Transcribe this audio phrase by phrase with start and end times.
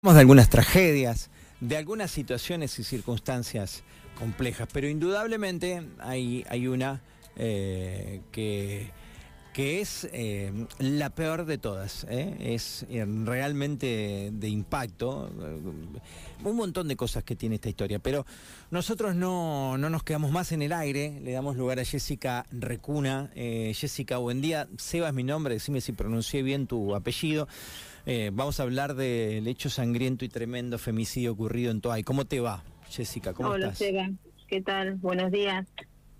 [0.00, 1.28] de algunas tragedias,
[1.60, 3.82] de algunas situaciones y circunstancias
[4.16, 7.02] complejas, pero indudablemente hay, hay una
[7.34, 8.92] eh, que,
[9.58, 12.36] que es eh, la peor de todas, ¿eh?
[12.38, 12.86] es
[13.24, 15.28] realmente de impacto,
[16.44, 18.24] un montón de cosas que tiene esta historia, pero
[18.70, 23.32] nosotros no, no nos quedamos más en el aire, le damos lugar a Jessica Recuna.
[23.34, 27.48] Jessica, buen día, Seba es mi nombre, decime si pronuncié bien tu apellido.
[28.06, 32.04] Eh, vamos a hablar del hecho sangriento y tremendo femicidio ocurrido en Toay.
[32.04, 33.32] ¿Cómo te va, Jessica?
[33.32, 33.78] ¿Cómo Hola, estás?
[33.78, 34.08] Sega.
[34.46, 34.94] ¿Qué tal?
[34.98, 35.66] Buenos días.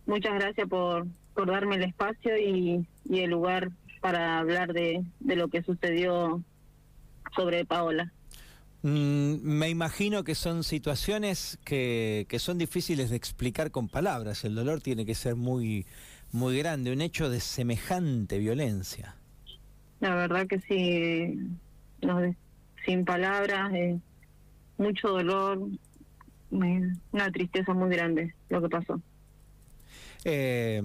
[0.07, 1.07] Muchas gracias por,
[1.39, 3.71] por darme el espacio y, y el lugar
[4.01, 6.43] para hablar de, de lo que sucedió
[7.37, 8.13] sobre Paola.
[8.83, 14.45] Mm, me imagino que son situaciones que, que son difíciles de explicar con palabras.
[14.45, 15.87] El dolor tiene que ser muy,
[16.33, 19.15] muy grande, un hecho de semejante violencia.
[20.01, 21.39] La verdad que sí,
[22.03, 22.35] no,
[22.85, 23.97] sin palabras, eh,
[24.77, 25.69] mucho dolor,
[26.51, 29.01] una tristeza muy grande lo que pasó.
[30.25, 30.83] Eh,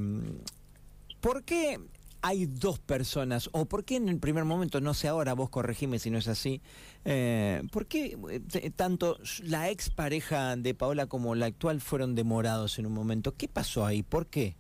[1.22, 1.80] ¿Por qué
[2.22, 3.50] hay dos personas?
[3.54, 6.28] ¿O por qué en el primer momento, no sé ahora, vos corregime si no es
[6.28, 6.62] así,
[7.06, 12.80] eh, ¿por qué eh, tanto la ex pareja de Paola como la actual fueron demorados
[12.80, 13.36] en un momento?
[13.36, 14.04] ¿Qué pasó ahí?
[14.04, 14.56] ¿Por qué?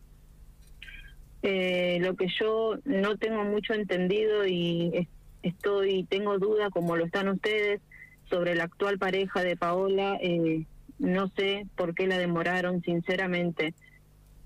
[1.41, 5.09] Eh, lo que yo no tengo mucho entendido y
[5.41, 7.81] estoy tengo duda como lo están ustedes
[8.29, 10.63] sobre la actual pareja de Paola eh,
[10.99, 13.73] no sé por qué la demoraron sinceramente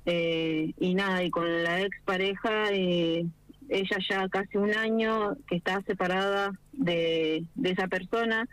[0.10, 3.26] eh, y nada y con la ex pareja eh,
[3.68, 8.48] ella ya casi un año que está separada de, de esa persona.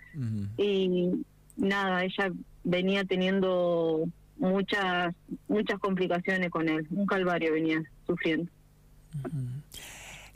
[0.58, 1.24] Y
[1.56, 2.32] nada ella
[2.64, 4.04] venía teniendo
[4.36, 5.14] muchas
[5.46, 6.86] muchas complicaciones con él.
[6.90, 8.50] Un calvario venía sufriendo.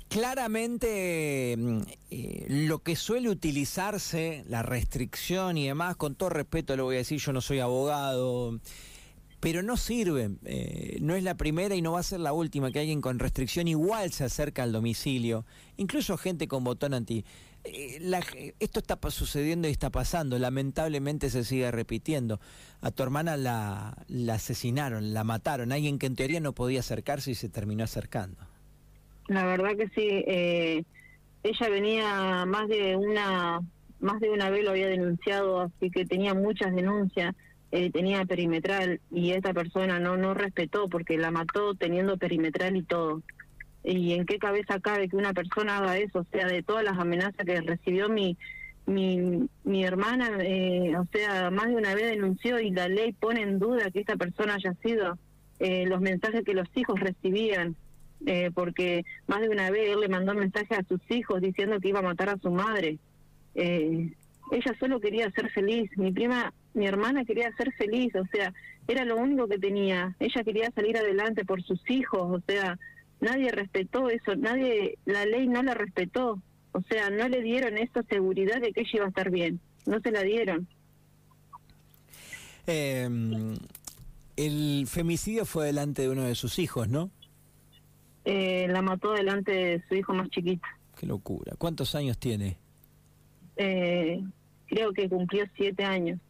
[0.08, 6.84] Claramente mm, eh, lo que suele utilizarse, la restricción y demás, con todo respeto lo
[6.84, 8.60] voy a decir, yo no soy abogado,
[9.40, 12.72] pero no sirve, eh, no es la primera y no va a ser la última
[12.72, 15.44] que alguien con restricción igual se acerca al domicilio,
[15.76, 17.24] incluso gente con botón anti.
[17.64, 22.40] Eh, esto está sucediendo y está pasando, lamentablemente se sigue repitiendo.
[22.80, 27.30] A tu hermana la, la asesinaron, la mataron, alguien que en teoría no podía acercarse
[27.32, 28.38] y se terminó acercando.
[29.28, 30.08] La verdad que sí.
[30.26, 30.84] Eh,
[31.44, 33.60] ella venía más de una
[34.00, 37.34] más de una vez lo había denunciado, así que tenía muchas denuncias.
[37.70, 42.82] Eh, tenía perimetral y esta persona no no respetó porque la mató teniendo perimetral y
[42.82, 43.22] todo.
[43.84, 46.20] ¿Y en qué cabeza cabe que una persona haga eso?
[46.20, 48.36] O sea, de todas las amenazas que recibió mi
[48.86, 53.42] mi, mi hermana, eh, o sea, más de una vez denunció y la ley pone
[53.42, 55.18] en duda que esta persona haya sido
[55.58, 57.76] eh, los mensajes que los hijos recibían
[58.26, 61.88] eh, porque más de una vez él le mandó mensajes a sus hijos diciendo que
[61.88, 62.98] iba a matar a su madre.
[63.54, 64.12] Eh,
[64.50, 68.52] ella solo quería ser feliz, mi prima, mi hermana quería ser feliz, o sea,
[68.86, 70.14] era lo único que tenía.
[70.18, 72.78] Ella quería salir adelante por sus hijos, o sea,
[73.20, 76.40] nadie respetó eso, nadie, la ley no la respetó,
[76.72, 80.00] o sea, no le dieron esa seguridad de que ella iba a estar bien, no
[80.00, 80.66] se la dieron.
[82.66, 83.08] Eh,
[84.36, 87.10] el femicidio fue delante de uno de sus hijos, ¿no?
[88.28, 90.66] eh, la mató delante de su hijo más chiquito.
[90.98, 91.54] Qué locura.
[91.56, 92.58] ¿Cuántos años tiene?
[93.56, 94.22] Eh,
[94.66, 96.20] creo que cumplió siete años.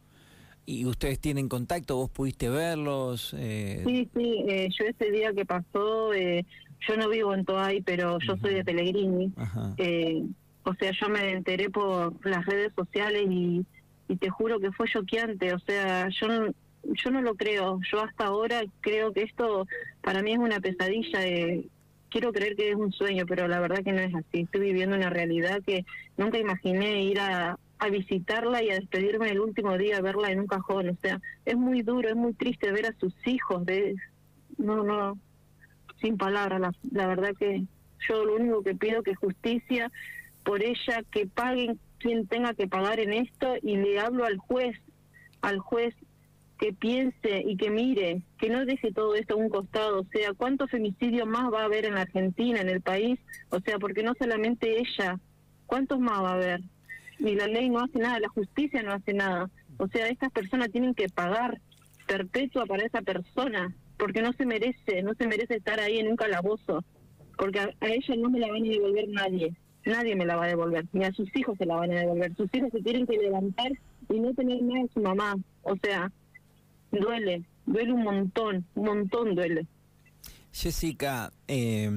[0.69, 1.95] ¿Y ustedes tienen contacto?
[1.95, 3.33] ¿Vos pudiste verlos?
[3.35, 3.81] Eh...
[3.87, 4.43] Sí, sí.
[4.47, 6.45] Eh, yo ese día que pasó, eh,
[6.87, 9.33] yo no vivo en Toay, pero yo soy de Pellegrini.
[9.77, 10.23] Eh,
[10.61, 13.65] o sea, yo me enteré por las redes sociales y,
[14.07, 15.55] y te juro que fue choqueante.
[15.55, 16.53] O sea, yo no,
[16.83, 17.79] yo no lo creo.
[17.91, 19.65] Yo hasta ahora creo que esto
[20.01, 21.19] para mí es una pesadilla.
[21.19, 21.67] De,
[22.11, 24.41] quiero creer que es un sueño, pero la verdad que no es así.
[24.41, 25.83] Estoy viviendo una realidad que
[26.15, 30.47] nunca imaginé ir a, a visitarla y a despedirme el último día, verla en un
[30.47, 30.89] cajón.
[30.89, 33.65] O sea, es muy duro, es muy triste ver a sus hijos.
[33.65, 33.95] De,
[34.57, 35.17] no, no,
[36.01, 36.59] sin palabras.
[36.59, 37.63] La, la verdad que
[38.07, 39.91] yo lo único que pido que justicia
[40.43, 44.77] por ella, que paguen quien tenga que pagar en esto y le hablo al juez,
[45.41, 45.95] al juez
[46.57, 50.33] que piense y que mire, que no deje todo esto a un costado, o sea,
[50.33, 53.17] ¿cuántos femicidios más va a haber en la Argentina, en el país?
[53.49, 55.19] O sea, porque no solamente ella,
[55.65, 56.61] ¿cuántos más va a haber?
[57.19, 59.49] Y la ley no hace nada, la justicia no hace nada.
[59.77, 61.61] O sea, estas personas tienen que pagar
[62.07, 66.15] perpetua para esa persona, porque no se merece, no se merece estar ahí en un
[66.15, 66.83] calabozo,
[67.37, 69.53] porque a, a ella no me la van a devolver nadie,
[69.85, 72.35] nadie me la va a devolver, ni a sus hijos se la van a devolver,
[72.35, 73.71] sus hijos se tienen que levantar
[74.09, 76.11] y no tener nada de su mamá, o sea,
[76.91, 79.67] duele, duele un montón, un montón duele.
[80.51, 81.89] Jessica, eh,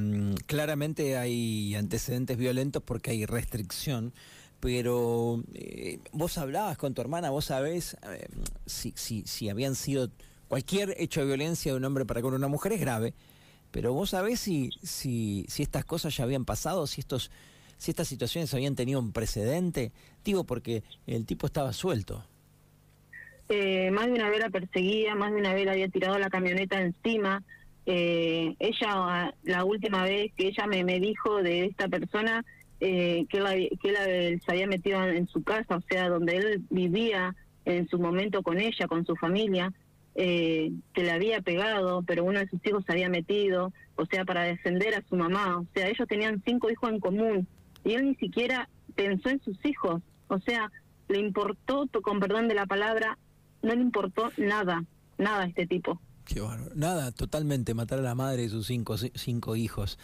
[0.46, 4.12] claramente hay antecedentes violentos porque hay restricción,
[4.62, 5.42] pero
[6.12, 7.96] vos hablabas con tu hermana, vos sabés
[8.64, 10.08] si, si, si habían sido
[10.46, 13.12] cualquier hecho de violencia de un hombre para con una mujer es grave,
[13.72, 17.32] pero vos sabés si, si, si estas cosas ya habían pasado, si estos
[17.76, 19.90] si estas situaciones habían tenido un precedente,
[20.24, 22.24] digo porque el tipo estaba suelto.
[23.48, 26.80] Eh, más de una vez la perseguía, más de una vez había tirado la camioneta
[26.80, 27.42] encima.
[27.84, 32.44] Eh, ella, la última vez que ella me, me dijo de esta persona
[32.84, 36.62] eh, que, él, que él se había metido en su casa, o sea, donde él
[36.68, 39.72] vivía en su momento con ella, con su familia,
[40.16, 44.24] eh, que le había pegado, pero uno de sus hijos se había metido, o sea,
[44.24, 45.60] para defender a su mamá.
[45.60, 47.46] O sea, ellos tenían cinco hijos en común
[47.84, 50.02] y él ni siquiera pensó en sus hijos.
[50.26, 50.72] O sea,
[51.06, 53.16] le importó, con perdón de la palabra,
[53.62, 54.82] no le importó nada,
[55.18, 56.00] nada a este tipo.
[56.24, 56.72] Qué bárbaro.
[56.74, 59.98] Nada, totalmente, matar a la madre de sus cinco, cinco hijos.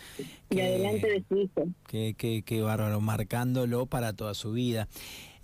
[0.51, 1.69] Y adelante de su hijo.
[1.87, 4.89] Qué, qué, qué bárbaro, marcándolo para toda su vida.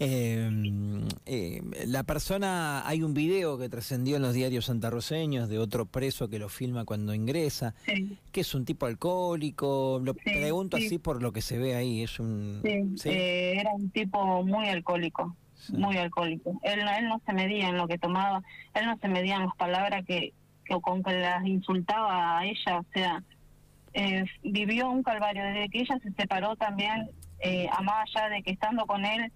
[0.00, 5.86] Em, eh, la persona, hay un video que trascendió en los diarios santarroseños de otro
[5.86, 7.74] preso que lo filma cuando ingresa,
[8.32, 12.18] que es un tipo alcohólico, lo pregunto así por lo que se ve ahí, es
[12.18, 12.60] un...
[12.64, 15.36] Eh, era un tipo muy alcohólico,
[15.72, 16.58] muy alcohólico.
[16.62, 18.42] Él, él no se medía en lo que tomaba,
[18.74, 20.32] él no se medía en las palabras que,
[20.64, 23.22] que con que las insultaba a ella, o sea,
[23.92, 28.42] eh, vivió un calvario, desde que ella se separó también, eh, a más allá de
[28.42, 29.30] que estando con él,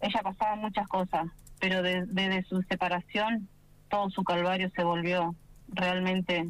[0.00, 1.26] ella pasaba muchas cosas,
[1.58, 3.48] pero desde su separación
[3.90, 5.34] todo su calvario se volvió
[5.68, 6.48] realmente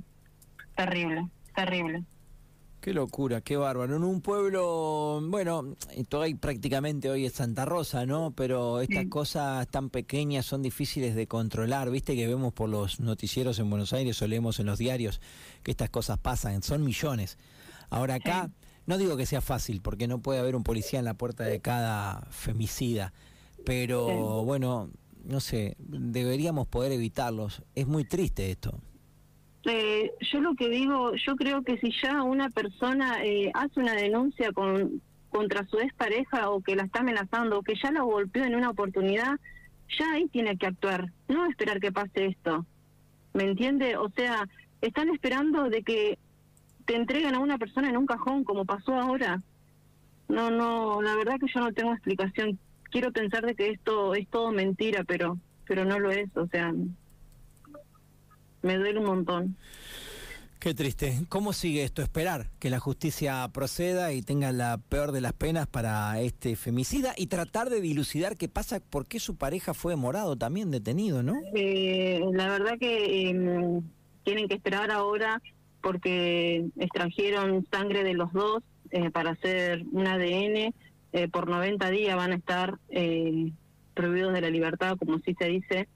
[0.76, 2.04] terrible, terrible.
[2.80, 3.94] Qué locura, qué bárbaro.
[3.94, 5.76] En un pueblo, bueno,
[6.08, 8.30] todo ahí prácticamente hoy es Santa Rosa, ¿no?
[8.34, 11.90] Pero estas cosas tan pequeñas son difíciles de controlar.
[11.90, 15.20] Viste que vemos por los noticieros en Buenos Aires o leemos en los diarios
[15.62, 17.36] que estas cosas pasan, son millones.
[17.90, 18.50] Ahora acá,
[18.86, 21.60] no digo que sea fácil, porque no puede haber un policía en la puerta de
[21.60, 23.12] cada femicida,
[23.66, 24.88] pero bueno,
[25.26, 27.62] no sé, deberíamos poder evitarlos.
[27.74, 28.80] Es muy triste esto.
[29.64, 33.94] Eh, yo lo que digo, yo creo que si ya una persona eh, hace una
[33.94, 38.44] denuncia con, contra su expareja o que la está amenazando o que ya la golpeó
[38.44, 39.38] en una oportunidad,
[39.98, 42.64] ya ahí tiene que actuar, no esperar que pase esto.
[43.34, 43.96] ¿Me entiende?
[43.96, 44.48] O sea,
[44.80, 46.18] están esperando de que
[46.86, 49.42] te entreguen a una persona en un cajón como pasó ahora.
[50.28, 52.58] No, no, la verdad que yo no tengo explicación
[52.90, 56.74] quiero pensar de que esto es todo mentira, pero pero no lo es, o sea,
[58.62, 59.56] me duele un montón.
[60.58, 61.22] Qué triste.
[61.30, 62.02] ¿Cómo sigue esto?
[62.02, 67.14] Esperar que la justicia proceda y tenga la peor de las penas para este femicida
[67.16, 71.34] y tratar de dilucidar qué pasa, por qué su pareja fue morado también detenido, ¿no?
[71.54, 73.82] Eh, la verdad que em,
[74.22, 75.40] tienen que esperar ahora
[75.80, 80.74] porque extrajeron sangre de los dos eh, para hacer un ADN
[81.12, 83.50] eh, por 90 días van a estar eh,
[83.94, 85.88] prohibidos de la libertad, como sí se dice,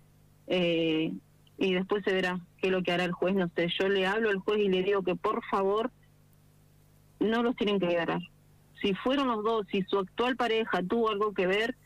[0.48, 1.12] eh,
[1.56, 4.06] y después se verá qué es lo que hará el juez, no sé, yo le
[4.06, 5.90] hablo al juez y le digo que por favor
[7.20, 8.20] no los tienen que liberar.
[8.80, 11.76] Si fueron los dos, si su actual pareja tuvo algo que ver,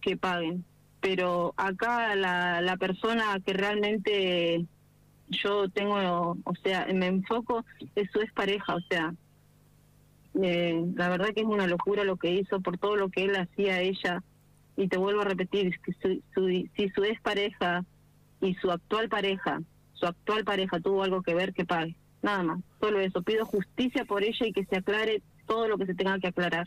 [0.00, 0.64] que paguen.
[1.00, 4.66] Pero acá la, la persona que realmente
[5.28, 7.64] yo tengo, o sea, me enfoco
[7.94, 9.14] es su expareja, o sea,
[10.42, 13.36] eh, la verdad que es una locura lo que hizo por todo lo que él
[13.36, 14.24] hacía a ella.
[14.76, 15.92] Y te vuelvo a repetir, que
[16.32, 17.84] si su ex pareja
[18.40, 19.60] y su actual pareja,
[20.02, 21.94] su actual pareja tuvo algo que ver, que pague.
[22.22, 23.22] Nada más, solo eso.
[23.22, 26.66] Pido justicia por ella y que se aclare todo lo que se tenga que aclarar.